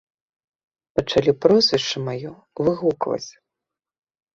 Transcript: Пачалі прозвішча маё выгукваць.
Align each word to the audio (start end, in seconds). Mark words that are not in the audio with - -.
Пачалі 1.01 1.31
прозвішча 1.47 1.97
маё 2.09 2.31
выгукваць. 2.65 3.25